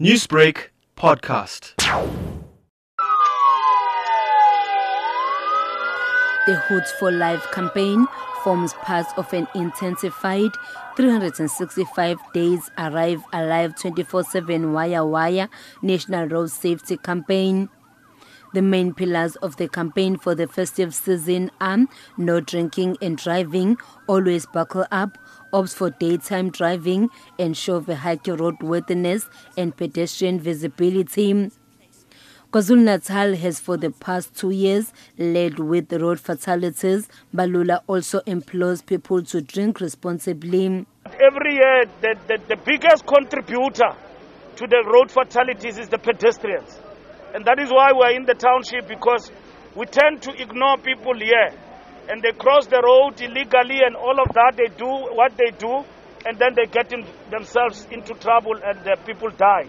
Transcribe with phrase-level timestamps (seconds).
[0.00, 1.76] Newsbreak podcast.
[6.46, 8.08] The Hoot for Life campaign
[8.42, 10.50] forms part of an intensified
[10.96, 15.48] 365 days Arrive Alive 24 7 Wire Wire
[15.80, 17.68] National Road Safety Campaign.
[18.54, 21.78] The main pillars of the campaign for the festive season are
[22.16, 25.18] no drinking and driving, always buckle up,
[25.52, 31.50] ops for daytime driving, ensure vehicle roadworthiness and pedestrian visibility.
[32.52, 37.08] KwaZulu-Natal has for the past two years led with road fatalities.
[37.34, 40.86] Mbalula also implores people to drink responsibly.
[41.20, 43.96] Every year, the, the, the biggest contributor
[44.54, 46.78] to the road fatalities is the pedestrians.
[47.34, 49.30] And that is why we're in the township because
[49.74, 51.50] we tend to ignore people here.
[52.08, 54.54] And they cross the road illegally and all of that.
[54.56, 55.84] They do what they do
[56.24, 59.68] and then they get in themselves into trouble and people die.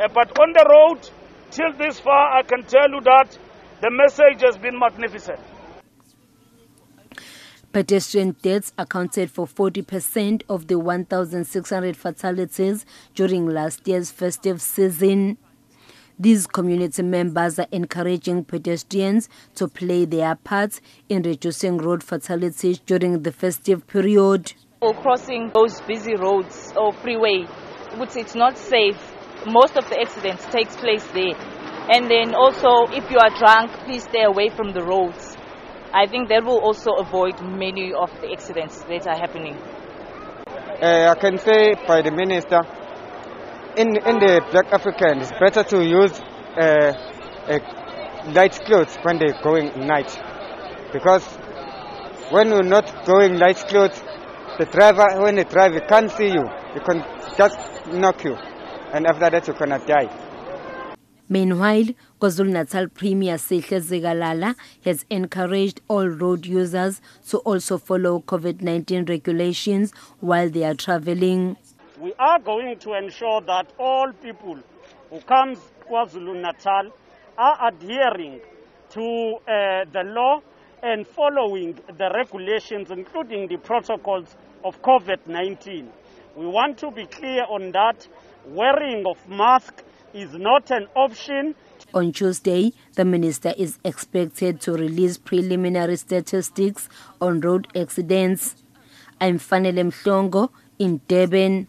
[0.00, 1.08] Uh, but on the road,
[1.50, 3.38] till this far, I can tell you that
[3.80, 5.38] the message has been magnificent.
[7.72, 15.38] Pedestrian deaths accounted for 40% of the 1,600 fatalities during last year's festive season.
[16.18, 23.22] These community members are encouraging pedestrians to play their part in reducing road fatalities during
[23.22, 24.52] the festive period.
[24.80, 27.46] Or crossing those busy roads or freeway,
[27.96, 28.96] which it's not safe.
[29.46, 31.34] Most of the accidents takes place there.
[31.90, 35.36] And then also, if you are drunk, please stay away from the roads.
[35.92, 39.58] I think that will also avoid many of the accidents that are happening.
[40.80, 42.60] Uh, I can say by the minister,
[43.76, 46.12] in in the Black African, it's better to use
[46.56, 46.92] uh,
[48.32, 50.10] light clothes when they're going night,
[50.92, 51.24] because
[52.30, 54.00] when you're not going light clothes,
[54.58, 56.44] the driver when they drive, he can't see you.
[56.74, 57.04] He can
[57.36, 57.58] just
[57.88, 58.34] knock you,
[58.92, 60.08] and after that you're gonna die.
[61.28, 61.86] Meanwhile,
[62.20, 67.00] KwaZulu-Natal Premier Sihle Zikalala has encouraged all road users
[67.30, 71.56] to also follow COVID-19 regulations while they are traveling.
[72.00, 74.58] We are going to ensure that all people
[75.10, 76.90] who come to KwaZulu-Natal
[77.38, 78.40] are adhering
[78.90, 80.40] to uh, the law
[80.82, 84.34] and following the regulations, including the protocols
[84.64, 85.86] of COVID-19.
[86.34, 88.08] We want to be clear on that.
[88.46, 91.54] Wearing of mask is not an option.
[91.94, 96.88] On Tuesday, the minister is expected to release preliminary statistics
[97.20, 98.56] on road accidents.
[99.20, 101.68] I'm Fanele Mhlongo in Durban.